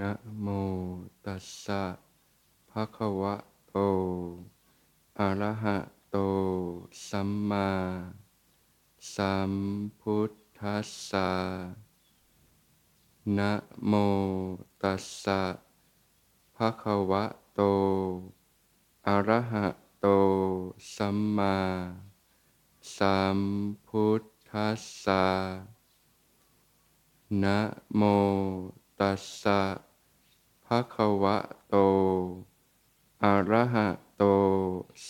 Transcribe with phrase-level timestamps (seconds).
[0.00, 0.46] นะโม
[1.24, 1.82] ตัสสะ
[2.70, 3.34] ภะคะวะ
[3.68, 3.76] โต
[5.18, 5.76] อะระหะ
[6.10, 6.16] โต
[7.08, 7.70] สัมมา
[9.14, 9.52] สัม
[10.00, 11.30] พุทธัสสะ
[13.36, 13.52] นะ
[13.86, 13.92] โม
[14.82, 15.42] ตัสสะ
[16.56, 17.24] ภะคะวะ
[17.54, 17.60] โต
[19.06, 19.66] อะระหะ
[20.00, 20.06] โต
[20.94, 21.56] สัมมา
[22.96, 23.38] สัม
[23.86, 25.26] พุทธัสสะ
[27.42, 27.58] นะ
[27.96, 28.02] โม
[29.00, 29.62] ตัสสะ
[30.64, 31.76] ภะคะวะโต
[33.24, 34.24] อะระหะโต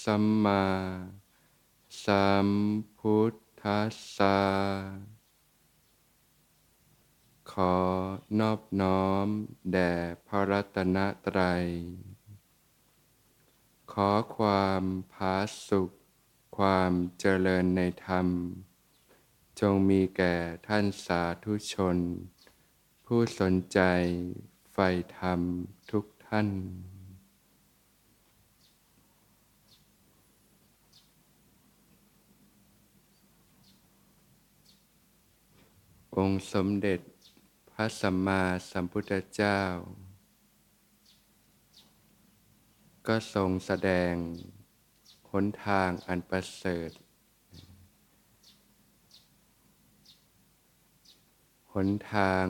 [0.02, 0.64] สัมมา
[2.04, 2.48] สัม
[2.98, 4.38] พุทธัสสะ
[7.50, 7.76] ขอ
[8.38, 9.26] นอบน้อม
[9.72, 9.92] แด่
[10.26, 11.64] พระรัตนตรัย
[13.92, 14.82] ขอความ
[15.12, 15.36] ผา
[15.68, 15.90] สุข
[16.56, 18.28] ความเจริญในธรรม
[19.60, 21.98] จงมีแก่ท่านสาธุชน
[23.10, 23.80] ผู้สนใจ
[24.72, 24.88] ใฝ่
[25.18, 25.40] ธรรม
[25.90, 26.48] ทุกท่าน
[36.16, 37.00] องค์สมเด็จ
[37.70, 39.60] พระสัมมาสัมพุทธเจ้า
[43.06, 44.14] ก็ทรงแสดง
[45.30, 46.90] หนทางอันประเสริฐ
[51.72, 52.46] หนทาง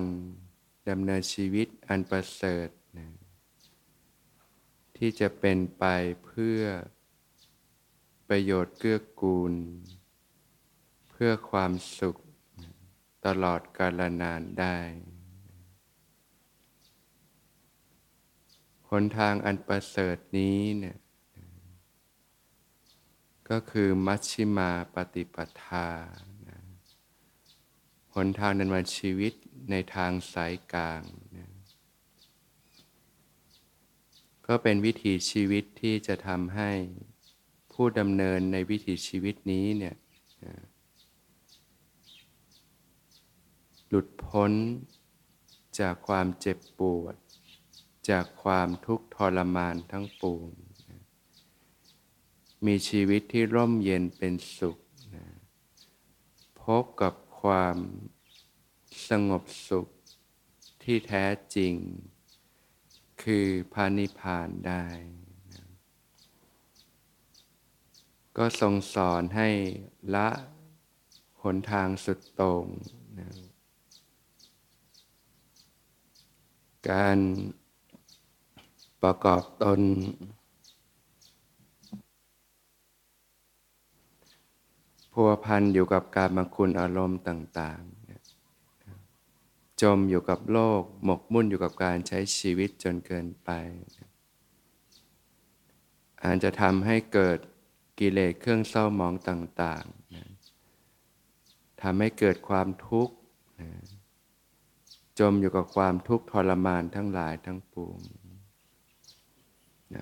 [0.89, 3.09] ดำเนินชีวิตอันประเสริฐนะ
[4.97, 5.85] ที่จะเป็นไป
[6.25, 6.61] เพื่อ
[8.29, 9.53] ประโยชน์เกื้อกูล
[11.11, 12.17] เพื่อความสุข
[13.27, 14.79] ตลอดกาลนานได้
[18.91, 20.97] หนทางอันประเสริฐนี้เนี่ย
[23.51, 25.89] ก็คือมัชชิมาปฏิปทา
[26.49, 26.61] นะ
[28.15, 29.35] หนทางดำเนินชีวิต
[29.71, 31.03] ในทางสายกลาง
[31.37, 31.53] นะ
[34.47, 36.71] ก็เป็นวิถีชีวิตที่จะทำให้
[37.73, 39.97] ผู้ดำเนินในวิถีชีวิตนี้เนี่ย
[40.45, 40.55] นะ
[43.89, 44.53] หลุดพ้น
[45.81, 47.15] จากความเจ็บปวด
[48.11, 50.49] จากความทุกข์ทรมานทั้งปวง
[50.91, 51.01] นะ
[52.67, 54.79] มีชีวิตที่ร่มเย็นเป็นสุข
[55.15, 55.27] นะ
[56.63, 57.77] พบกับความ
[59.09, 59.87] สงบสุข
[60.83, 61.25] ที่แท้
[61.57, 61.75] จริง
[63.23, 64.85] คือพานิพานได้
[65.53, 65.65] นะ
[68.37, 69.49] ก็ทรงสอนให้
[70.15, 70.29] ละ
[71.43, 72.65] หนทางสุดต่ง
[73.19, 73.29] นะ
[76.91, 77.19] การ
[79.03, 79.81] ประกอบตน
[85.13, 87.83] พัวพันอยู่กับการมาคุณอารมณ์ต่าง
[89.83, 93.51] จมอยู่กับโลก หมกมุ่นอยู่กับการใช้ชีวิตจนเกินไป
[96.25, 97.39] อาจจะทำให้เกิด
[97.99, 103.15] กิเลสเครื่องเศร้าหมองต่างๆทำให้เกิดความทุกข์
[105.19, 107.99] จมอยู่กับความทุกข์ทรมานทั้งหลายทั้งปวง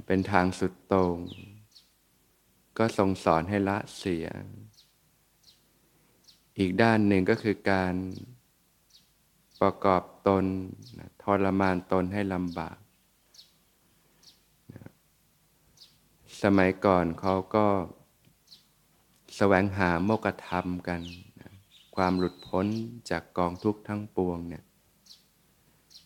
[0.06, 1.16] เป็นทางสุดต่ง
[2.78, 4.26] ก็ทรงสอนให้ละเสีย
[6.58, 7.94] อีกด้านหนึ่งก็คือการ
[9.60, 10.44] ประกอบตน
[11.22, 12.76] ทรมานตนให้ลำบาก
[16.42, 17.66] สมัยก่อนเขาก็
[19.36, 21.00] แสวงหาโมกธรรมกัน
[21.96, 22.66] ความหลุดพ้น
[23.10, 24.64] จากกองทุกข์ทั้งปวงเนี่ย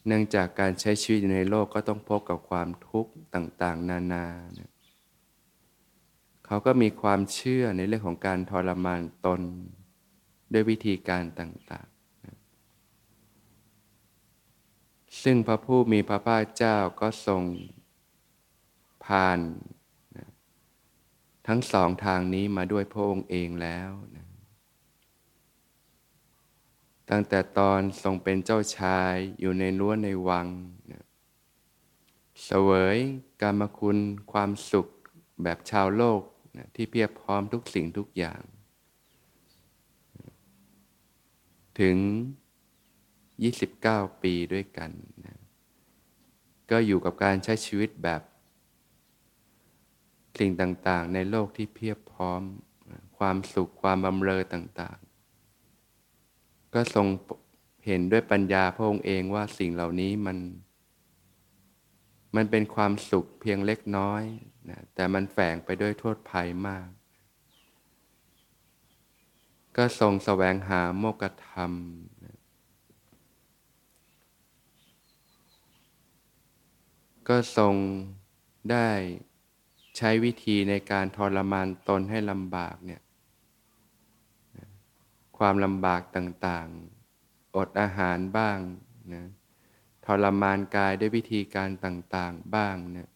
[0.06, 4.70] เนื่องจากการใช้ชีวิตในโลกก็ต้องพบกับความทุกข์ต่างๆ นานาเนี่ย
[6.46, 9.40] เขาก็มีความเชื่อในเรื่องของการทรมานตน
[10.52, 11.97] ด้วยวิธีการต่างๆ
[15.22, 17.42] ซึ่งพระผู้มีพระภาคเจ้าก็ทรง
[19.04, 19.38] ผ่าน
[21.46, 24.26] ทั้งสองทางนี้มาด้วยพระองค์เองแล้วนะ
[27.10, 30.46] ตั้งแต่ตอนทรงเป็นเจ้าชายอยู่ในรั้วในวัง
[30.92, 31.04] นะ
[32.44, 32.98] เสวย
[33.42, 33.98] กรรมคุณ
[34.32, 34.86] ความสุข
[35.42, 36.22] แบบชาวโลก
[36.56, 38.40] นะที่เพียบพร้อมทุกสิ่งทุกอย่าง
[41.80, 41.96] ถึง
[43.46, 44.90] 29 ปีด้วยกัน
[45.26, 45.38] นะ
[46.70, 48.22] ก็อยู่กับการใช้ชีวิตแบบ
[50.38, 52.42] สิ่งต่างๆ ในโลกที่เพียบพร้อม
[53.18, 57.06] ความสุขความบำเรอต่างๆ ก็ทรง
[57.86, 60.38] เห็นด้วยปัญญาพระองค์เองว่าสิ่งเหล่านี้มัน
[62.36, 64.22] มันเป็นความสุขเพียงเล็กน้อย
[64.70, 66.88] นะแต่มันแฝงไปด้วยโทษภัยมาก
[69.76, 71.72] ก็ทรงแสวงหาโมกธรรม
[72.24, 72.36] นะ
[77.28, 77.74] ก็ทรง
[78.70, 78.88] ได้
[79.96, 83.02] ใช้วิธีในการทรมานตนให้ลำบากเนี่ย
[85.38, 88.58] ความลำบากต่างๆ อดอาหารบ้าง
[89.14, 89.26] นะ
[90.06, 93.08] ทรมานกายด้วยวิธีการต่างๆบ้างเนี่ย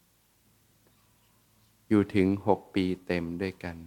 [1.89, 3.77] อยู่ถึงหกปีเต็มด้วยกัน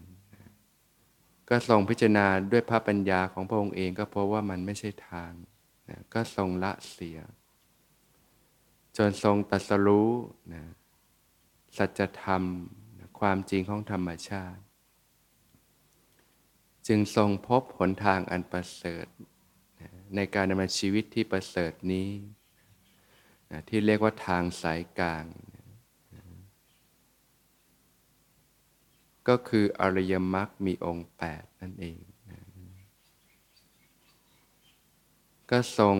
[1.48, 5.32] ก็ทรงพิจารณาด้วยพระปัญญาของพระองค์เองก็พราะว่ามันไม่ใช่ทาง
[5.90, 7.18] นะก็ทรงละเสีย
[8.96, 10.10] จนทรงตัดสรู้
[10.52, 10.62] นะ
[11.76, 12.42] สัจธรรม
[12.98, 14.60] นะความจริงของธรรมชาติ
[16.86, 19.06] จึงทรงพบหนทางอันประเสริฐ
[19.80, 22.10] นะในการดำเนินชีวิตที่ประเสริฐนี้
[23.50, 25.62] นะที่เรียกว่าทางสายกลางนะ
[29.28, 31.98] ก็คืออริยมรรคมีองค์แปดนั่นเอง
[32.30, 32.40] นะ
[35.50, 35.96] ก็ทรง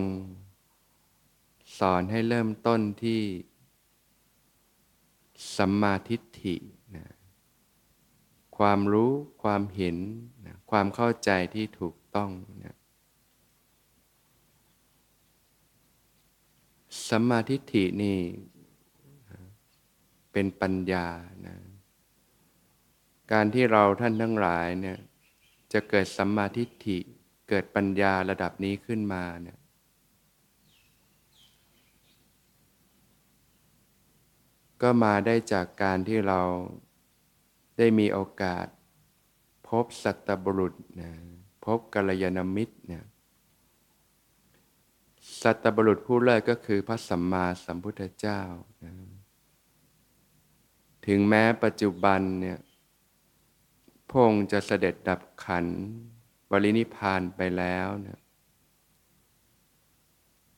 [1.78, 3.20] สอนให้เริ่มต้นที่
[5.56, 6.56] สัมมาทิฏฐิ
[6.96, 7.06] นะ
[8.58, 9.12] ความรู้
[9.42, 9.96] ความเห็น
[10.46, 12.30] นะความเข้าใจที่ถูกต้อง
[12.64, 12.76] นะ
[17.08, 18.18] สัมมาทิฏฐินี่
[20.32, 21.06] เป็นปัญญา
[21.46, 21.56] นะ
[23.32, 24.98] การที่เราท่านทั้งหลายเนี่ย
[25.72, 26.98] จะเกิดสัมมาทิฏฐิ
[27.48, 29.58] เกิดปัญญาระดับนี้ขึ้นมาเนี่ย
[34.82, 36.40] ก็มาได้จากการที่เรา
[37.78, 38.66] ได้มีโอกาส
[39.68, 41.10] พบสัตบุรุษนะ
[41.64, 43.04] พบกัลยาณมิตรเนี่ย
[45.42, 48.40] สัตบุรุษผู้เลิศก็คือพระสัมมาสัมพุทธเจ้า
[48.84, 48.92] นะ
[51.06, 52.58] ถึงแม้ปัจจุบันเนี่ย
[54.10, 55.66] พงจะเสด็จดับขัน
[56.50, 58.18] บรินิพานไปแล้วเนี่ย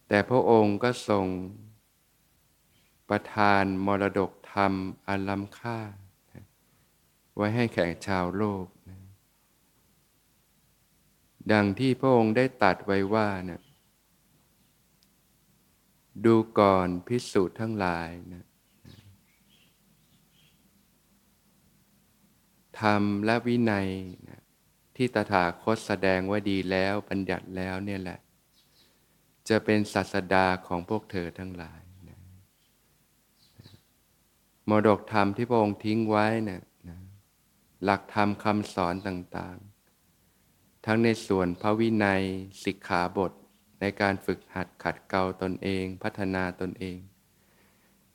[0.09, 1.26] แต่พระองค์ก็ทรง
[3.08, 4.72] ประทานมรดกธรรม
[5.06, 5.78] อันล้ำค่า
[7.34, 8.66] ไว้ให้แก่ชาวโลก
[11.52, 13.62] ดังที่พระองค์ได้ตัดไว้ว่านะ
[16.25, 18.44] ดูก่อนพิสูจน์ทั้งหลายนะ
[22.81, 23.88] ธรรมและวินัย
[24.28, 24.40] นะ
[24.96, 28.19] ที่ตถาคตแสดงว่าดีแล้วบัญญัติแล้วเนี่ยแหละ
[29.49, 31.81] จะเป็นศาสดาของพวกเธอทั้งหลาย
[34.69, 36.99] มรดกธรรมที่พระองค์ทิ้งไว้เนะนะ
[37.85, 42.23] หลักธรรมคำสอนต่างๆ ทั้งในส่วนพระวินัย
[42.65, 43.32] สิกขาบท
[43.81, 46.99] ในการฝึกหัดขัดเกลาตนเอง พัฒนาตนเอง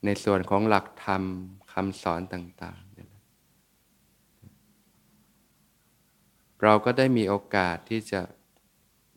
[0.05, 1.23] ในส่วนของหลักธรรม
[1.73, 2.83] คำสอนต่างๆ
[6.63, 8.21] เราก็ได้มีโอกาสที่จะ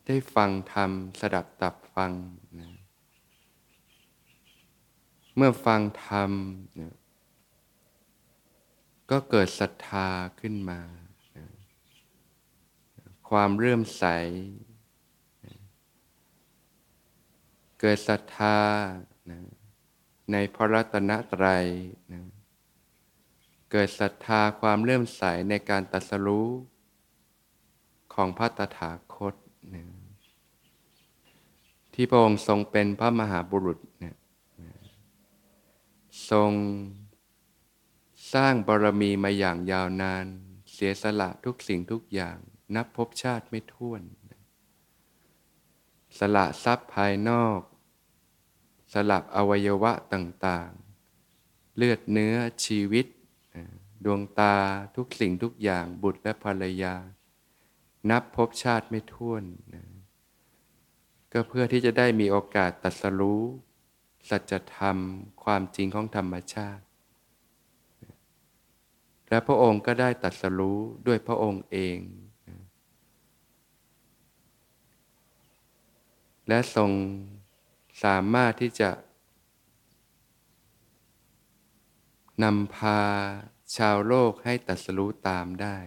[0.07, 2.11] ได้ฟังธรรมสดับตับฟัง
[2.59, 2.69] นะ
[5.35, 6.31] เมื่อฟังธรรม
[6.79, 6.95] นะ
[9.11, 10.07] ก็เกิดศรัทธา
[10.39, 10.79] ขึ้นมา
[13.29, 14.05] ความเรื่มใส
[17.79, 18.57] เกิดศรัทธา
[20.31, 21.65] ในพระรัตนตรัย
[22.11, 22.21] นะ
[23.71, 26.49] เกิดศรัทธาความเลื่อมใสในการตัสรู้
[28.13, 29.35] ของพระตถาคต
[29.73, 29.83] นะ
[31.93, 33.79] ที่พระองค์ทรงเป็นพระมหาบุรุษ
[36.31, 36.51] ทรง
[38.33, 40.25] สร้างบารมีมาอย่างยาวนาน
[40.73, 42.37] เสียสละทุกสิ่งทุกอย่าง
[42.75, 44.01] นับพบชาติไม่ท้วน
[46.19, 47.61] สละทรัพย์ภายนอก
[48.93, 53.05] สละอวัยวะต่างๆ เลือดเนื้อชีวิต
[54.05, 54.55] ดวงตา
[54.95, 56.95] ทุกสิ่งทุกอย่างบุตรและภรรยา
[58.09, 59.43] นับพบชาติไม่ท้วน
[59.73, 59.83] นะ
[61.31, 63.43] ก็เพื่อที่จะได้มีโอกาสตัดสรู้
[64.29, 64.97] สัจธรรม
[65.43, 66.83] ความจริงของธรรมชาติ
[69.29, 71.97] และพระองค์ก็ได้ตัดสรู้ด้วยพระองค์เอง
[76.47, 76.91] และทรง
[78.03, 78.91] สามารถที่จะ
[82.43, 83.01] นำพา
[83.77, 85.77] ชาวโลกให้ตัดสรู้ตามได้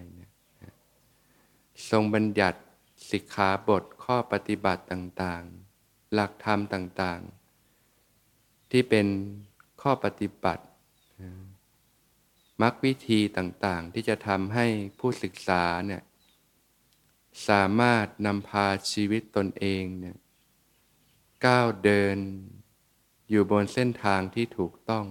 [1.90, 2.60] ทรงบัญญัติ
[3.10, 9.06] สิกขาบทข้อปฏิบัติต่างๆ หลักธรรมต่างๆ ที่เป็น
[9.80, 10.64] ข้อปฏิบัติ
[12.60, 14.66] มรรควิธีต่างๆ ที่จะทำให้
[14.98, 16.02] ผู้ศึกษาเนี่ย
[17.48, 20.16] สามารถนำพาชีวิตตนเองเนี่ย
[21.46, 22.16] ก้าวเดิน
[23.30, 25.06] อยู่บนเส้นทางที่ถูกต้อง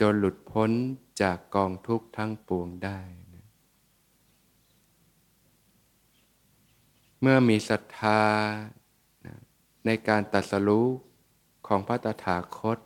[0.00, 0.70] จนหลุดพ้น
[1.22, 3.00] จากกองทุกข์ทั้งปวงได้
[7.20, 8.22] เมื่อมีศรัทธา
[9.86, 10.88] ในการตัดสรู้
[11.66, 12.78] ของพระตถาคต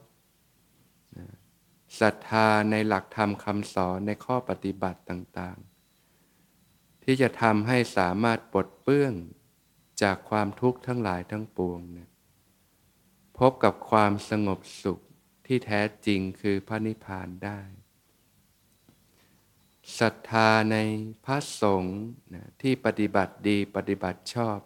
[2.00, 9.14] ศรัทธาในหลักธรรมคำสอนในข้อปฏิบัติต่างๆ ที่จะทำให้สามารถปลดเปื้อง
[10.02, 12.10] จากความทุกข์ทั้งหลายทั้งปวงเนี่ย
[13.38, 15.00] พบกับความสงบสุข
[15.46, 17.60] ที่แท้จริงคือพระนิพพานได้
[19.98, 20.76] ศรัทธาใน
[21.24, 21.98] พระสงฆ์
[22.34, 24.58] นะที่ปฏิบัติดีปฏิบัติชอบ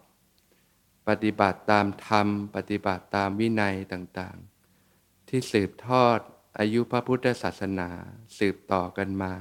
[1.07, 6.19] ปฏิบัติตามธรรม ปฏิบัติตามวินัยต่างๆ ที่สืบทอด
[6.59, 7.89] อายุพระพุทธศาสนา
[8.37, 9.33] สืบต่อกันมา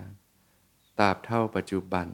[0.98, 2.08] ตราบเท่าปัจจุบัน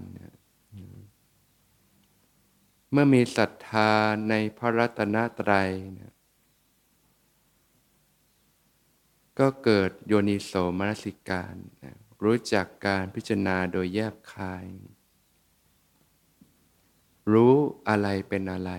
[2.93, 3.93] เมื่อมีศรัทธา
[4.29, 6.15] ในพระรัตนตรัยนะ
[9.39, 11.55] ก็เกิดโยนิโสมนสิการ
[11.85, 14.67] นะรู้จักการพิจารณาโดยแยบคาย
[17.33, 17.55] รู้
[17.89, 18.73] อะไรเป็นอะไร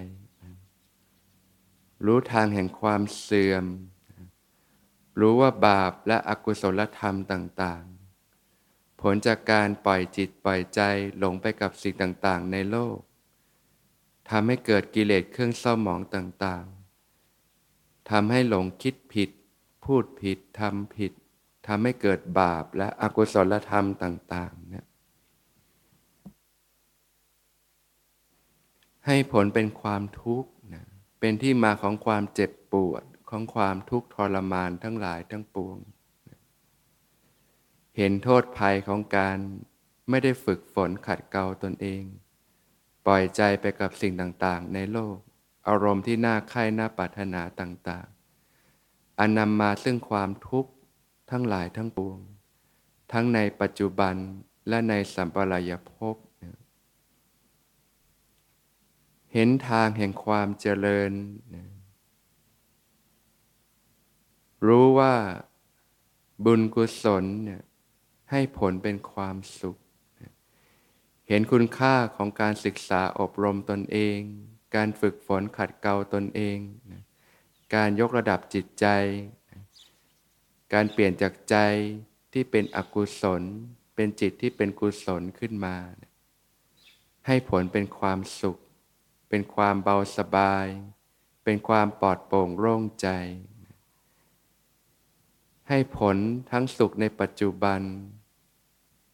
[2.06, 3.66] รู้ทางแห่งความเสื่อม
[5.20, 10.82] รู้ว่าบาปและอกุศลธรรมต่างๆ ผลจากการปล่อยจิตปล่อยใจ
[11.18, 12.98] หลงไปกับสิ่งต่างๆ ในโลก
[14.30, 19.30] ทำให้เกิดกิเลสเครื่องเศร้าหมองต่างๆทำให้หลงคิดผิด
[19.84, 21.12] พูดผิดทำผิด
[21.68, 24.86] ทำให้เกิดบาปและอกุศลธรรมต่างๆเนี่ย
[29.06, 30.86] ให้ผลเป็นความทุกข์นะ
[31.20, 35.78] เป็นที่มาของความเจ็บปวด ของความทุกข์ทรมานทั้งหลายทั้งปวง
[37.98, 39.38] เห็นโทษภัยของการ
[40.10, 42.04] ไม่ได้ฝึกฝนขัดเกลาตนเอง
[43.06, 45.18] ปล่อยใจไปกับสิ่งต่างๆ ในโลก
[45.68, 50.72] อารมณ์ที่น่าใคร่น่าปรารถนาต่างๆ อันนำมาซึ่งความทุกข์
[51.32, 52.20] ทั้งหลายทั้งปวง
[53.12, 54.16] ทั้งในปัจจุบัน
[54.70, 56.16] และในสัมปรายภพ
[59.34, 61.12] เห็นทางแห่งความเจริญ
[64.66, 65.16] รู้ว่า
[66.46, 67.62] บุญกุศลเนี่ย
[68.32, 69.78] ให้ผลเป็นความสุข
[71.28, 74.20] เห็นคุณค่าของการศึกษาอบรมตนเอง
[74.76, 76.58] การฝึกฝนขัดเกลาตนเอง
[77.76, 78.86] การยกระดับจิตใจ
[80.74, 81.56] การเปลี่ยนจากใจ
[82.34, 83.42] ที่เป็นอกุศล
[83.96, 85.78] เป็นจิตที่เป็นกุศลขึ้นมา
[87.28, 88.58] ให้ผลเป็นความสุข
[89.30, 90.68] เป็นความเบาสบาย
[91.44, 93.08] เป็นความปลอดโปร่งโล่งใจ
[95.70, 96.18] ให้ผล
[96.52, 97.82] ทั้งสุขในปัจจุบัน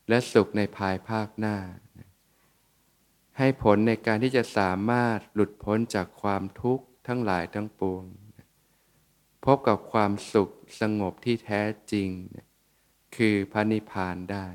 [0.09, 1.57] และสุขในภายภาคหน้า
[3.37, 8.03] ให้ผลในการที่จะสามารถหลุดพ้นจากความทุกข์ทั้งหลายทั้งปวง
[9.45, 12.09] พบกับความสุขสงบที่แท้จริง
[13.15, 14.47] คือพระนิพพานได้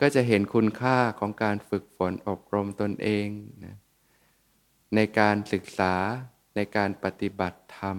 [0.00, 3.28] ก็จะเห็นคุณค่าของการฝึกฝนอบรมตนเอง
[3.64, 3.76] นะ
[4.94, 5.94] ในการศึกษา
[6.56, 7.98] ในการปฏิบัติธรรม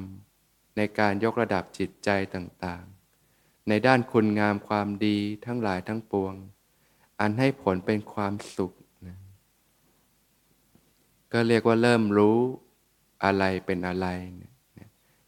[0.77, 6.33] ในการยกระดับจิตใจต่างๆ ในด้านคุณงามความดีทั้งหลายทั้งปวง
[7.19, 8.73] อันให้ผลเป็นความสุข
[9.07, 9.17] นะ
[11.33, 12.39] ก็เรียกว่าเริ่มรู้
[13.23, 14.07] อะไรเป็นอะไร
[14.41, 14.51] นะ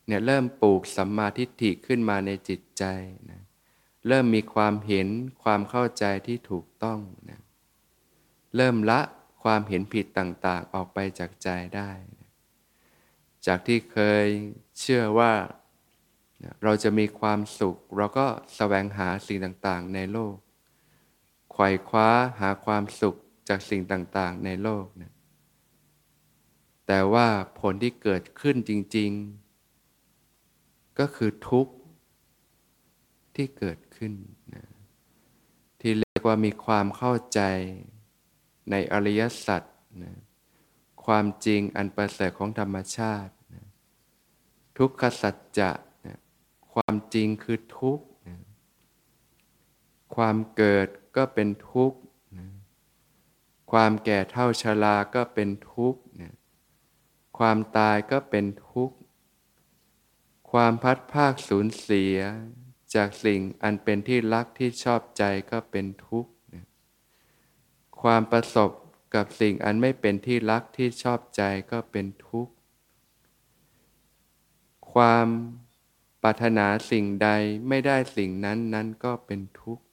[0.07, 2.83] เนี่ยเริ่มปลูกสัมมาทิฏฐิขึ้นมาในจิตใจ
[3.31, 3.41] นะ
[4.07, 5.07] เริ่มมีความเห็น
[5.43, 7.39] ความเข้าใจที่ถูกต้องนะ
[8.55, 8.99] เริ่มละ
[9.43, 12.22] ความเห็นผิดต่างๆ ออกไปจากใจได้นะ
[13.47, 14.25] จากที่เคย
[14.79, 15.33] เชื่อว่า
[16.63, 20.35] เราจะมีความสุข เราก็สแสวงหาสิ่งต่างๆ ในโลก
[21.51, 22.09] ไขว่คว้า
[22.39, 23.15] หาความสุข
[23.49, 25.13] จากสิ่งต่างๆ ในโลกนะ
[26.87, 27.27] แต่ว่า
[27.59, 29.11] ผลที่เกิดขึ้นจริง
[30.09, 31.73] ๆ ก็คือทุกข์
[33.35, 34.13] ที่เกิดขึ้น
[34.55, 34.65] นะ
[35.81, 37.39] ที่เรียกว่ามีความเข้าใจ
[38.71, 39.61] ในอริยสัจ
[40.03, 40.22] นะ
[41.05, 43.33] ความจริงอันประเสริฐของธรรมชาติ
[44.77, 45.71] ทุกขสัจจะ
[46.73, 48.05] ความจริงคือทุกข์
[50.15, 51.97] ความเกิดก็เป็นทุกข์
[53.71, 56.01] ความแก่เท่าชรา ก็เป็นทุกข์
[57.37, 58.95] ความตายก็เป็นทุกข์
[60.51, 62.17] ความพัดภาคสูญเสีย
[62.95, 66.31] จากสิ่งอันเป็นที่รักที่ชอบใจก็เป็นทุกข์
[68.01, 68.71] ความประสบ
[69.15, 71.41] กับสิ่งอันไม่เป็นที่รักที่ชอบใจ
[71.71, 72.53] ก็เป็นทุกข์
[74.93, 75.27] ความ
[76.21, 77.29] ปรารถนาสิ่งใด
[77.69, 79.83] ไม่ได้สิ่งนั้นนั้นก็เป็นทุกข์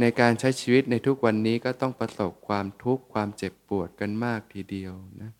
[0.00, 5.32] ในการใช้ชีวิตในทุกวันนี้ก็ต้องประสบความทุกข์ความเจ็บปวดกันมากทีเดียวนะ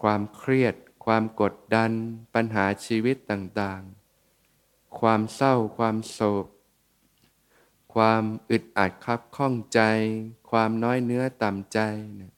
[0.00, 1.90] ความเครียด ความกดดัน
[2.34, 6.46] ปัญหาชีวิตต่างๆ ความเศร้า ความโศก
[7.94, 9.80] ความอึดอัดคับข้องใจ
[10.50, 11.78] ความน้อยเนื้อต่ำใจ
[12.20, 12.32] นะ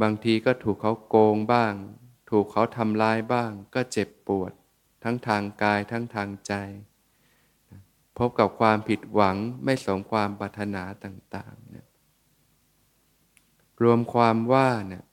[0.00, 1.74] บางทีก็ถูกเขาโกงบ้าง
[2.30, 4.52] ถูกเขาทำร้ายบ้าง ก็เจ็บปวด
[5.02, 6.52] ทั้งทางกายทั้งทางใจ
[8.18, 11.86] พบกับความผิดหวังไม่สมความปรารถนาต่างๆนี่ย
[13.82, 15.04] รวมความว่าเนี่ย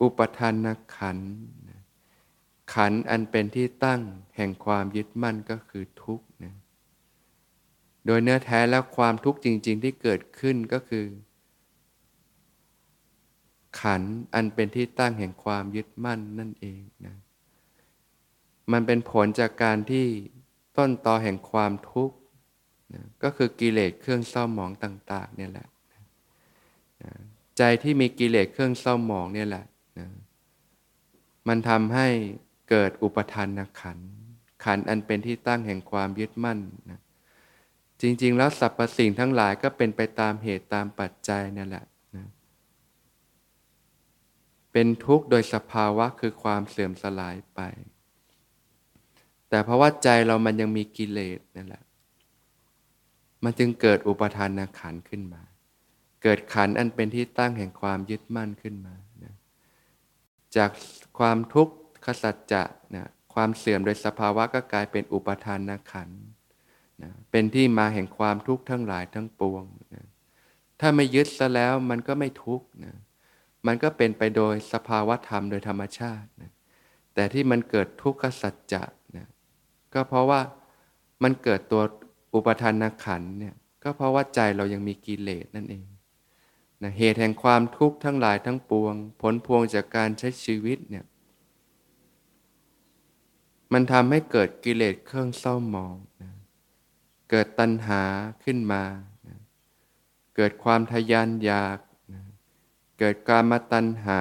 [0.00, 1.18] อุปทานขัน
[2.74, 4.02] ขันอันเป็นที่ตั้ง
[4.36, 6.25] แห่งความยึดมั่นก็คือทุกข์
[8.06, 11.06] โดยเนื้อแท้แล้วความทุกข์จริง ๆ ที่เกิดขึ้นก็คือ
[13.80, 14.02] ขัน
[14.34, 17.16] อันเป็นที่ตั้งแห่งความยึดมั่นนั่นเองนะ
[18.72, 20.06] มันเป็นผลจากการที่
[20.78, 22.16] ต้นตอแห่งความทุกข์
[22.94, 25.68] นะก็คือกิเลสเครื่องเศร้าหมองต่าง ๆ เนี่ยแหละ
[27.02, 27.12] นะ
[27.58, 29.64] ใจที่มีกิเลสเครื่องเศร้าหมองเนี่ยแหละ
[29.98, 30.08] นะ
[31.48, 32.06] มันทำให้
[32.70, 33.48] เกิดอุปทาน
[33.80, 33.98] ขัน
[34.64, 36.58] ขันอันเป็นที่ตั้งแห่งความยึดมั่น
[36.90, 37.00] นะ
[38.00, 41.86] จริง ๆ แล้วสรรพสิ่งทั้งหลายก็เป็นไปตามเหตุตามปัจจัยนั่นแหละ
[42.16, 42.26] นะ
[44.72, 47.60] เป็นทุกข์โดยสภาวะคือความเสื่อมสลายไป
[49.48, 51.84] แต่เพราะว่าใจเรามันยังมีกิเลสนั่นแหละ
[53.44, 55.42] มันจึงเกิดอุปทานขันขึ้นมา
[56.22, 59.34] เกิดขันอันเป็นที่ตั้งแห่งความยึดมั่นขึ้นมานะ
[60.56, 60.70] จาก
[61.18, 61.74] ความทุกข์
[62.04, 62.62] ขสัจจะ
[62.94, 66.08] นะความเสื่อมโดยสภาวะก็กลายเป็นอุปทานขัน
[67.02, 70.04] นะเป็นที่มาแห่งความทุกข์ทั้งหลายทั้งปวงนะ
[70.80, 72.94] ถ้าไม่ยึดซะแล้วมันก็ไม่ทุกข์นะ
[73.66, 76.52] มันก็เป็นไปโดยสภาวะธรรมโดยธรรมชาตินะ
[77.14, 78.84] แต่ที่มันเกิดทุกขสัจจะ
[79.16, 79.26] นะ
[79.94, 80.40] ก็เพราะว่า
[81.22, 81.82] มันเกิดตัว
[82.34, 85.86] อุปทานขันเนี่ยก็เพราะว่าใจเรายังมีกิเลสนั่นเอง
[86.82, 91.04] นะเหตุแห่งความทุกข์ทั้งหลายทั้งปวง ผลพวงจากการใช้ชีวิตเนี่ย
[93.72, 96.25] มันทำให้เกิดกิเลสเครื่องเศร้าหมองนะ
[97.30, 98.02] เกิดตัณหา
[98.44, 98.84] ขึ้นมา
[100.36, 101.78] เกิดความทยานอยาก
[102.98, 104.20] เกิดการมาตัณหา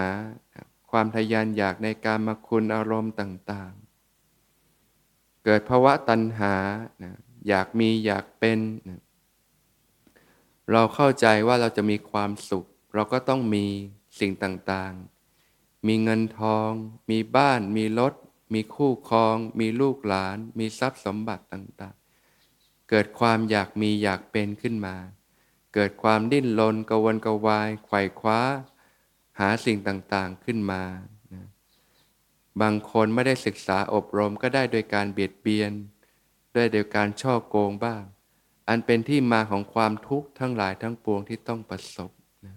[0.90, 3.74] ความทยานอยากในการมาคุณอารมณ์ต่าง
[4.58, 6.54] ๆ เกิดภาวะตัณหา
[7.48, 8.60] อยากมีอยากเป็น
[10.72, 13.65] เราเข้าใจว่าเราจะมีความสุข เราก็ต้องมี
[14.20, 14.94] สิ่งต่าง
[15.41, 16.70] ๆ มีเงินทอง
[17.12, 18.13] มีบ้าน มีรถ
[18.54, 22.05] มีคู่ครอง มีลูกหลาน มีทรัพย์สมบัติต่าง ๆ
[22.89, 24.95] เกิดความอยากมีอยากเป็นขึ้นมา
[25.74, 28.39] เกิดความดิ้นรนกวนกวายไขว่คว้า
[29.39, 30.84] หาสิ่งต่างๆขึ้นมา
[32.62, 35.71] บางคนไม่ได้ศึกษาอบรมก็ได้โดยการเบียดเบียน
[36.56, 38.04] ด้วยโดยการช่อโกงบ้าง
[38.69, 42.12] อันเป็นที่มาของความทุกข์ทั้งหลายทั้งปวงที่ต้องประสบ
[42.45, 42.54] นะ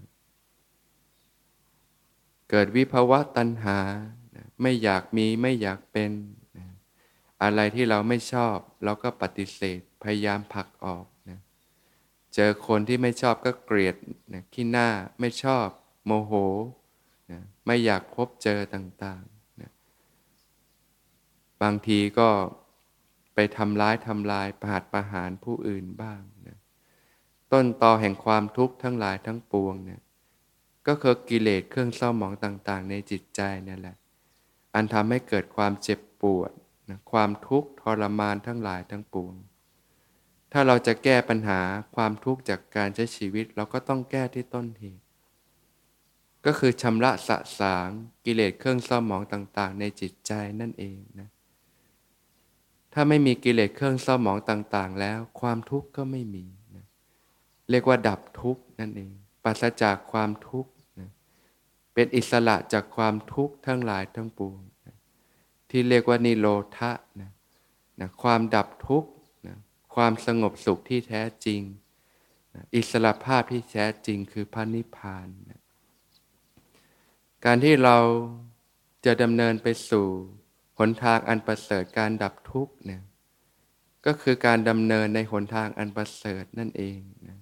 [2.50, 3.78] เกิดวิภาวะตัณหา
[4.62, 6.10] ไม่อยากมีไม่อยากเป็น
[7.42, 11.40] อะไรที่เราไม่ชอบเราก็ปฏิเสธ พยายามผลักออกนะ
[12.34, 13.96] เจอคนที่ไม่ชอบก็เกลียด
[14.34, 14.88] นะขี้หน้า
[15.20, 15.66] ไม่ชอบ
[16.06, 16.32] โมโห
[17.32, 19.70] นะไม่อยากพบเจอต่างๆนะ
[21.62, 22.28] บางทีก็
[23.34, 26.58] ไปทำร้ายทำลายประหัตประหารผู้อื่นบ้างนะ
[27.52, 30.00] ต้นตอแห่งความทุกข์ทั้งหลายทั้งปวงเนี่ย
[30.86, 33.96] ก็คือกิเลสเครื่องเศร้าหมองต่างๆ ในจิตใจนั่นแหละ
[34.74, 36.50] อันทำให้เกิดความเจ็บปวด
[36.90, 39.34] นะความทุกข์ทรมานทั้งหลายทั้งปวง
[40.52, 41.60] ถ้าเราจะแก้ปัญหา
[41.96, 45.04] ความทุกข์จากการใช้ชีวิต เราก็ต้องแก้ที่ต้นเหตุ
[46.44, 47.88] ก็คือชำระสะสาง
[48.24, 51.28] กิเลสเครื่องเศร้าหมองต่างๆ ในจิตใจนั่นเองนะ
[52.92, 56.86] ถ้าไม่มีกิเลสเครื่องเศร้าหมองต่างๆ แล้วความทุกข์ก็ไม่มีนะ
[57.70, 59.12] เรียกว่าดับทุกข์นั่นเอง
[59.44, 60.70] ปราศจากความทุกข์
[61.94, 64.96] เป็นอิสระจากความทุกข์ทั้งหลายทั้งปวงนะ
[65.70, 67.30] ที่เรียกว่านิโรธะนะ
[68.00, 69.08] นะความดับทุกข์
[70.02, 71.60] ความสงบสุขที่แท้จริง
[72.74, 75.28] อิสระภาพที่แท้จริงคือพระนิพพาน
[77.44, 77.98] การที่เรา
[79.06, 80.06] จะดำเนินไปสู่
[80.78, 83.02] หนทางอันประเสริฐการดับทุกข์เนี่ย
[84.06, 87.38] ก็คือการดำเนินในหนทางอันประเสริฐนั่นเองนะ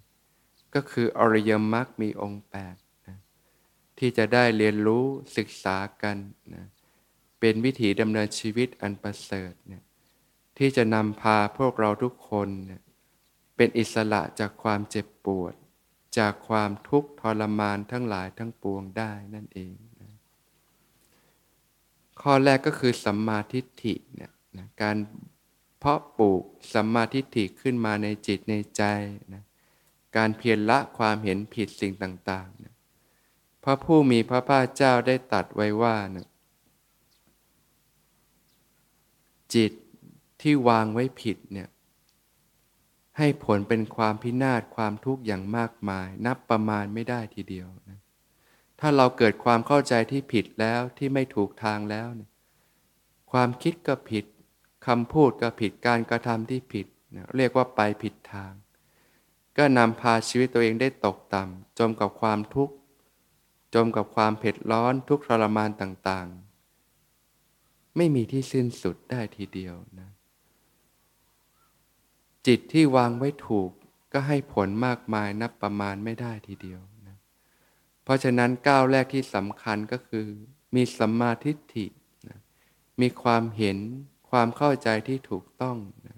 [0.74, 2.76] ก็คืออริยมรรคมีองค์แปด
[3.98, 5.04] ที่จะได้เรียนรู้
[5.36, 6.16] ศึกษากัน
[6.54, 6.66] นะ
[7.40, 9.82] เป็นวิถีดำเนินชีวิตอันประเสริฐเนี่ย
[10.58, 12.48] ที่จะนำพาพวกเราทุกคน
[13.56, 15.54] เป็นอิสระจากความเจ็บปวด
[16.18, 20.12] จากความทุกข์ทรมานทั้งหลายทั้งปวงได้นั่นเองนะ
[22.20, 24.96] ข้อแรกก็คือสัมมาทิฏฐิเนี่ยนะการ
[25.78, 26.42] เพาะปลูก
[26.74, 28.82] สัมมาทิฏฐิขึ้นมาในจิตในใจ
[29.34, 29.42] นะ
[30.16, 32.74] การเพียรละความเห็นผิดสิ่งต่างๆนะ
[33.64, 36.28] พระผู้มีพระภาคเจ้าได้ตัดไว้ว่านะ
[39.54, 39.72] จิต
[40.48, 41.68] ที่วางไว้ผิดเนี่ย
[43.18, 47.98] ให้ผลเป็นความพินาศความทุกข์อย่างมากมาย นับประมาณไม่ได้ทีเดียวนะ
[48.80, 52.30] ถ้าเราเกิดความเข้าใจที่ผิดแล้วที่ไม่ถูกทางแล้วเนี่ย
[53.32, 54.24] ความคิดก็ผิด
[54.86, 58.52] คำพูดก็ผิดการกระทำที่ผิดนะเรียกว่าไปผิดทาง
[59.56, 62.74] ก็นำพาชีวิตตัวเองได้ตกต่ำจมกับความทุกข์
[63.74, 70.10] จมกับความเผ็ดร้อนทุกทรมานต่างๆ ไม่มีที่สิ้นสุดได้ทีเดียวนะ
[72.46, 73.70] จิตที่วางไว้ถูก
[74.12, 77.16] ก็ให้ผลมากมายนับประมาณไม่ได้ทีเดียวนะ
[78.02, 80.26] เพราะฉะนั้นก้าวแรกที่สำคัญก็คือ
[80.74, 81.86] มีสัมมาทิฏฐิ
[82.28, 82.38] นะ
[83.00, 83.78] มีความเห็น
[84.30, 86.16] ความเข้าใจที่ถูกต้องนะ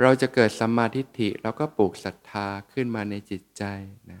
[0.00, 3.64] เราจะเกิดสัมมาทิฏฐิเราก็ปลูกศรัทธาขึ้นมาในจิตใจ
[4.10, 4.20] นะ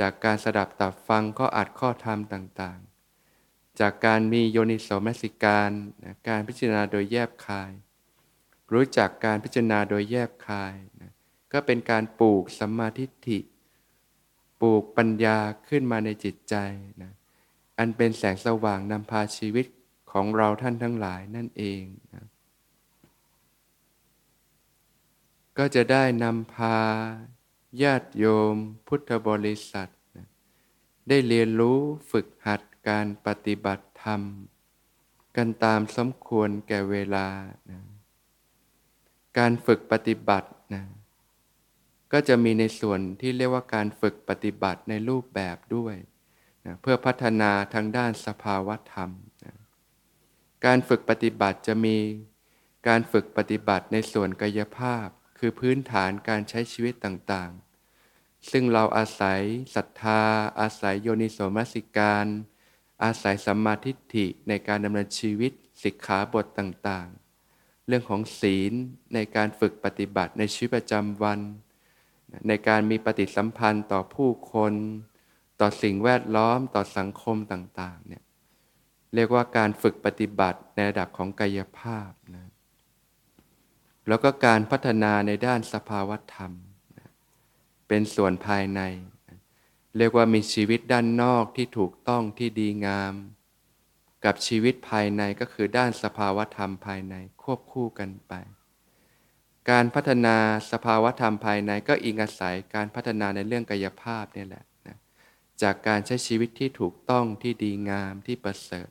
[0.00, 5.70] จากการสดับตับฟังข้ออัดข้อธรรมต่างๆ จากการมีโยนิโสมนสิการ
[6.04, 7.72] นะการพิจารณาโดยแยบคาย
[8.72, 11.12] รู้จักการพิจารณาโดยแยบคายนะ
[11.52, 13.38] ก็เป็นการปลูกสัมมาทิฏฐิ
[14.60, 16.54] ปลูกปัญญาขึ้นมาในจิตใจ
[17.02, 17.12] นะ
[17.78, 19.66] อันเป็นแสงสว่างนำพาชีวิต
[20.12, 21.82] ของเราท่านทั้งหลายนั่นเอง
[22.14, 22.24] นะ
[25.58, 26.78] ก็จะได้นำพา
[27.82, 28.54] ญาติโยม
[28.86, 30.26] พุทธบริษัทนะ
[31.08, 31.78] ได้เรียนรู้
[32.10, 34.20] ฝึกหัดการปฏิบัติธรรม
[35.36, 37.26] กันตามสมควรแก่เวลา
[37.70, 37.80] นะ
[39.38, 40.82] การฝึกปฏิบัตินะ
[42.12, 45.96] ก็จะมีในส่วนที่เรียกว่าการฝึกปฏิบัติในรูปแบบด้วย
[46.66, 49.10] นะเพื่อพัฒนาทางด้านสภาวธรรม
[49.44, 49.54] นะ
[50.66, 51.98] การฝึกปฏิบัติจะมี
[52.88, 55.06] การฝึกปฏิบัติในส่วนกายภาพ
[55.38, 59.40] คือพื้นฐานการใช้ชีวิตต่างๆ ซึ่งเราอาศัย
[59.74, 60.22] ศรัทธา
[60.60, 62.26] อาศัยโยนิโสมนสิการ
[63.04, 67.08] อาศัยสัมมาทิฏฐิในการดำเนินชีวิตสิกขาบทต่าง
[67.88, 68.72] เรื่องของศีล
[69.14, 71.40] ในการฝึกปฏิบัติในชีวิตประจำวัน
[72.48, 74.72] ในการมีปฏิสัมพันธ์ต่อผู้คน
[75.60, 78.22] ต่อสิ่งแวดล้อมต่อสังคมต่างๆเนี่ย
[79.14, 82.50] เรียกว่าการฝึกปฏิบัติในระดับของกายภาพนะ
[84.08, 86.52] แล้วก็การพัฒนาในด้านสภาวธรรม
[86.98, 87.08] นะ
[87.88, 88.80] เป็นส่วนภายใน
[89.28, 89.38] นะ
[89.96, 93.14] เรียกว่ามีชีวิตด้านนอกที่ถูกต้องที่ดีงาม
[94.24, 98.34] กับชีวิตภายในก็คือด้านสภาวธรรมภายในควบคู่กันไป
[99.70, 100.36] การพัฒนา
[100.70, 104.96] สภาวธรรมภายในก็อิงอาศัยการพัฒนาในเรื่องกายภาพนี่แหละนะ
[105.62, 108.88] จากการใช้ชีวิตที่ถูกต้องที่ดีงามที่ประเสริฐ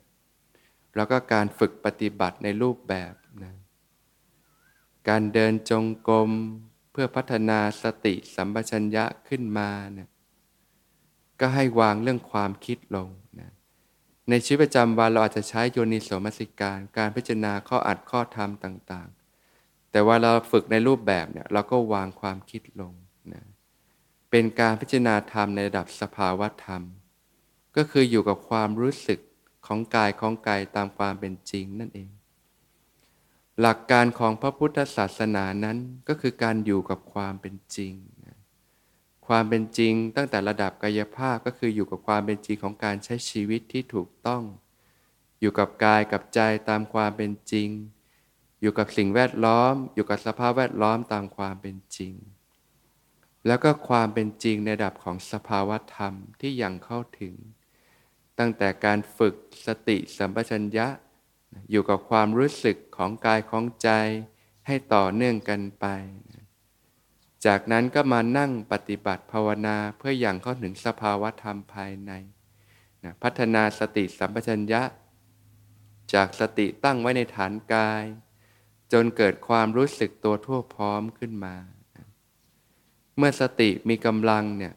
[0.96, 3.54] แล้วก็การฝึกปฏิบัติในรูปแบบนะ
[5.08, 6.30] การเดินจงกรม
[6.92, 10.08] เพื่อพัฒนาสติสัมปชัญญะขึ้นมาเนี่ย
[11.40, 13.08] ก็ให้วางเรื่องความคิดลง
[13.40, 13.50] นะ
[14.28, 19.08] ในชีวิตประจำวันเราอาจจะใช้โยนิโสมสิการ การพิจารณาข้ออัดข้อธรรมต่าง
[19.50, 22.92] ๆ แต่ว่าเราฝึกในรูปแบบเนี่ยเราก็วางความคิดลง
[23.32, 23.42] นะ
[24.30, 26.82] เป็นการพิจารณาธรรมในระดับสภาวะธรรม
[27.76, 29.20] ก็คืออยู่กับความรู้สึก
[29.66, 32.10] ของกายของกายตามความเป็นจริงนั่นเอง
[33.60, 37.92] หลักการของพระพุทธศาสนานั้นก็คือการอยู่กับความเป็นจริง
[39.34, 44.42] ความเป็นจริง ตั้งแต่ระดับกายภาพก็คืออยู่กับความเป็นจริงของการใช้ชีวิตที่ถูกต้อง
[45.40, 47.68] อยู่กับกายกับใจตามความเป็นจริง
[48.60, 52.14] อยู่กับสิ่งแวดล้อม อยู่กับสภาพแวดล้อมตามความเป็นจริง
[53.46, 57.34] แล้วก็ความเป็นจริงในระดับของสภาวธรรมที่ยังเข้าถึง
[58.38, 59.34] ตั้งแต่การฝึก
[59.66, 60.86] สติสัมปชัญญะ
[61.70, 63.88] อยู่กับความรู้สึกของกายของใจ
[64.66, 65.86] ให้ต่อเนื่องกันไป
[67.46, 72.12] จากนั้นก็มานั่งปฏิบัติภาวนาเพื่ออย่างเข้าถึงสภาวะธรรมภายใน
[73.04, 74.82] นะพัฒนาสติสัมปชัญญะ
[76.14, 78.04] จากสติตั้งไว้ในฐานกาย
[78.92, 81.56] จนเกิดความรู้สึกตัวทั่วพร้อมขึ้นมา
[83.16, 84.74] เมื่อสติมีกำลังเนี่ย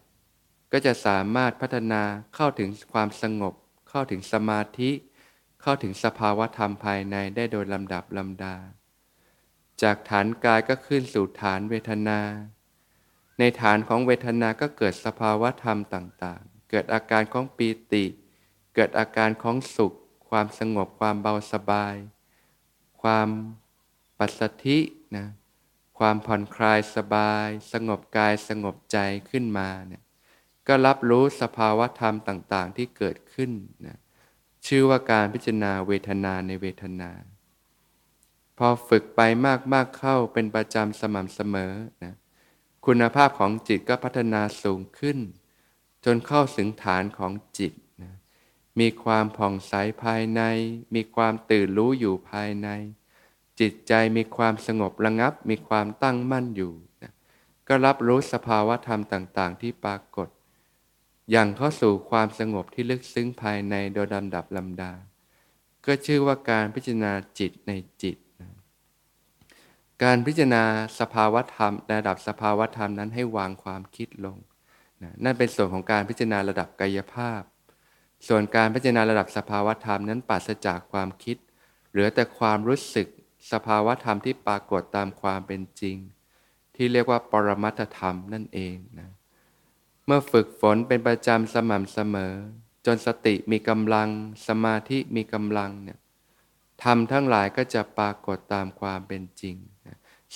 [0.72, 2.02] ก็จะสามารถพัฒนา
[2.36, 3.54] เข้าถึงความสงบ
[3.90, 4.92] เข้าถึงสมาธิ
[5.62, 8.56] เข้าถึงสภาวะธรรมภายในได้โดยลำดับลำดา
[9.84, 12.20] จากฐานกายก็ขึ้นสู่ฐานเวทนา
[13.40, 18.06] ในฐานของเวทนาก็เกิดสภาวะธรรมต่างๆ เกิดอาการของปีติ
[18.76, 19.94] เกิดอาการของสุข
[20.30, 21.96] ความสงบความเบาสบาย
[23.02, 23.28] ความ
[24.18, 24.80] ปัสสธิ
[25.18, 25.28] นะ
[26.00, 28.98] ความผ่อนคลายสบาย สงบกายสงบใจ
[29.30, 30.04] ขึ้นมาเนี่ย
[30.68, 33.52] ก็รับรู้สภาวะธรรมต่างๆ ที่เกิดขึ้น
[33.86, 33.98] นะ
[34.68, 37.12] ชื่อว่าการพิจารณาเวทนาในเวทนา
[38.58, 39.22] พอฝึกไป
[39.74, 42.14] มากๆเข้าเป็นประจำสม่ำเสมอนะ
[42.86, 45.18] คุณภาพของจิตก็พัฒนาสูงขึ้น
[46.06, 48.14] จนเข้าถึงฐานของจิตนะ
[48.80, 50.42] มีความผ่องใสภายใน
[50.96, 52.70] มีความตื่นรู้อยู่ภายใน
[53.60, 57.12] จิตใจมีความสงบระงับ มีความตั้งมั่นอยู่นะ
[57.68, 60.30] ก็รับรู้สภาวะธรรมต่าง ๆ ที่ปรากฏ
[61.32, 64.94] อย่างเข้าสู่ความสงบที่ลึกซึ้งภายในโดยลำดับลำดา
[65.86, 67.72] ก็ชื่อว่าการพิจารณาจิตใน
[68.04, 68.16] จิต
[70.04, 70.64] การพิจารณา
[71.00, 74.38] สภาวธรรมระดับสภาวธรรมนั้นให้วางความคิดลง
[75.04, 77.42] นะนั่นเป็นส่วนของการพิจารณาระดับกายภาพ
[78.28, 81.38] ส่วนการพิจารณาระดับสภาวธรรมนั้นปราศจากความคิด
[81.90, 83.08] เหลือแต่ความรู้สึก
[83.52, 85.98] สภาวธรรมที่ปรากฏตามความเป็นจริง
[86.76, 89.10] ที่เรียกว่าปรมัตธรรมนั่นเองนะ
[90.06, 92.34] เมื่อฝึกฝนเป็นประจำสม่ำเสมอ
[92.86, 94.10] จนสติมีกำลัง
[94.48, 96.00] สมาธิมีกำลังเนี่ย
[96.84, 99.58] ธรรมทั้งหลายก็จะปรากฏตามความเป็นจริง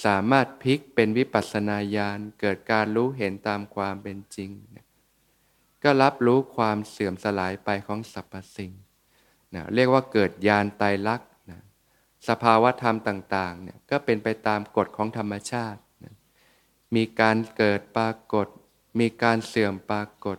[0.05, 4.87] สามารถพลิกเป็นวิปัสสนาญาณเกิดการรู้เห็นตามความเป็นจริงนะ
[5.83, 8.71] ก็รับรู้ความเสื่อมสลายไปของสรรพสิ่ง
[9.55, 11.61] นะเรียกว่าเกิดญาณไตรลักษณ์นะ
[12.27, 16.15] สภาวะธรรมต่างๆเนี่ยก็เป็นไปตามกฎของธรรมชาตินะ
[16.95, 18.47] มีการเกิดปรากฏ
[18.99, 20.37] มีการเสื่อมปรากฏ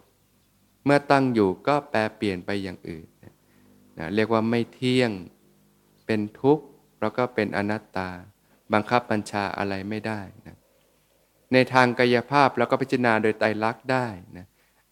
[0.84, 5.10] เมื่อตั้งอยู่ก็แปลเปลี่ยนไปอย่างอื่นนะเรียกว่าไม่เที่ยง
[6.06, 6.64] เป็นทุกข์
[7.00, 8.10] แล้วก็เป็นอนัตตา
[8.72, 10.56] บังคับบัญชาอะไรไม่ได้นะ
[11.52, 14.06] ในทางกายภาพแล้วก็พิจารณาโดยไตรลักษณ์ได้
[14.36, 14.46] นะ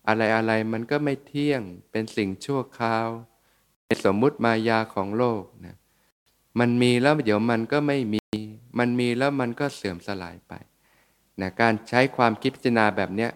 [0.09, 3.09] อะไรอะไรมันก็ไม่เที่ยงเป็นสิ่งชั่วคราว
[3.87, 5.77] เป็นสมมุติมายาของโลกนะ
[6.61, 8.23] มันมีแล้วเดี๋ยวมันก็ไม่มี
[8.79, 10.53] มันมีแล้วมันก็เสื่อมสลายไป
[11.41, 13.31] นะการใช้ความคิดพิจารณาแบบเนี้ย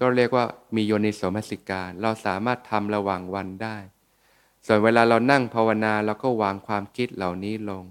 [0.00, 0.44] ก็เรียกว่า
[0.76, 3.76] มีโยนิโสมนสิการ เราสามารถทำระหว่างวันได้
[4.66, 7.84] ส่วนเวลาเรานั่งภาวนาเราก็วางความคิดเหล่านี้ลง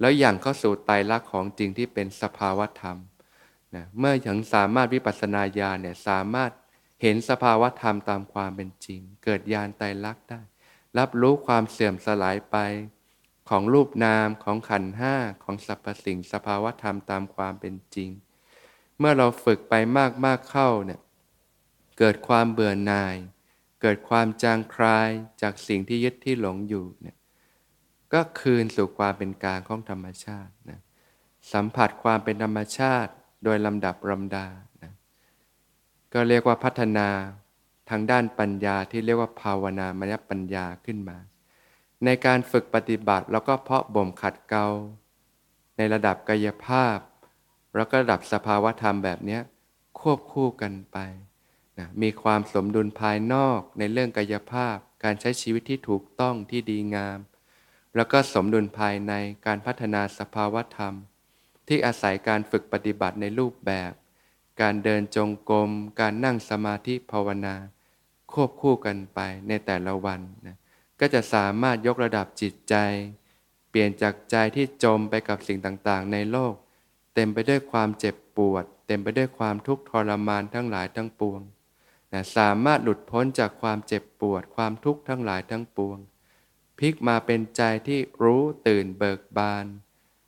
[0.00, 2.96] แล้วอย่างเข้าสู่ไตรลักษณ์ของจริงที่เป็นสภาวธรรม
[3.74, 6.50] นะเมื่อยังสามารถวิปัสสนาญาณเนี่ยสามารถ
[7.02, 10.40] เห็นสภาวธรรมตามความเป็นจริง เกิดญาณไตรลักษณ์ได้
[10.98, 12.56] รับรู้ความเสื่อมสลายไป
[13.48, 18.10] ของรูปนามของขันห้าของสรรพสิ่ง สภาวธรรมตามความเป็นจริง
[18.98, 19.74] เมื่อเราฝึกไป
[20.24, 21.00] มากๆเข้าเนี่ย
[21.98, 23.16] เกิดความเบื่อหน่าย
[23.82, 25.08] เกิดความจางคลาย
[25.42, 27.16] จากสิ่งที่ยึดที่หลงอยู่เนี่ย
[28.12, 30.80] ก็คืนสู่ความเป็นกลางของธรรมชาตินะ
[31.52, 33.12] สัมผัสความเป็นธรรมชาติ
[33.44, 34.46] โดยลำดับลำดา
[34.82, 34.92] นะ
[36.12, 37.08] ก็เรียกว่าพัฒนา
[37.90, 41.18] ทางด้านปัญญาที่เรียกว่าภาวนามยปัญญาขึ้นมา
[42.04, 44.66] ในการฝึกปฏิบัติแล้วก็เพาะบ่มขัดเกลา
[45.76, 46.98] ในระดับกายภาพ
[47.76, 49.38] แล้วก็ระดับสภาวธรรมแบบนี้
[50.00, 50.98] ควบคู่กันไป
[51.78, 57.18] นะมีความสมดุลภายนอกในเรื่องกายภาพ การใช้ชีวิตที่ถูกต้องที่ดีงาม
[57.96, 59.12] แล้วก็สมดุลภายใน
[59.46, 60.94] การพัฒนาสภาวธรรม
[61.68, 63.92] ที่อาศัยการฝึกปฏิบัติในรูปแบบ
[64.60, 67.54] การเดินจงกรม การนั่งสมาธิภาวนา
[68.32, 70.56] ควบคู่กันไปในแต่ละวันนะ
[71.00, 72.74] ก็จะสามารถยกระดับจิตใจ
[73.70, 76.54] เปลี่ยนจากใจที่จมไปกับสิ่งต่างๆ ในโลก
[77.14, 81.40] เต็มไปด้วยความเจ็บปวด เต็มไปด้วยความทุกข์ทรมานทั้งหลายทั้งปวง
[82.12, 85.98] นะสามารถหลุดพ้นจากความเจ็บปวด ความทุกข์ทั้งหลายทั้งปวง
[86.80, 89.66] พลิกมาเป็นใจที่รู้ตื่นเบิกบาน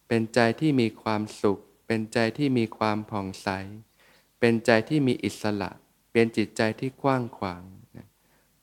[0.09, 3.49] เป็นใจที่มีความสุข เป็นใจที่มีความผ่องใส
[4.41, 5.71] เป็นใจที่มีอิสระ
[6.13, 7.63] เป็นจิตใจที่กว้างขวาง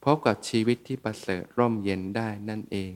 [0.04, 2.93] พบกับชีวิตที่ประเสริฐร่มเย็นได้นั่นเอง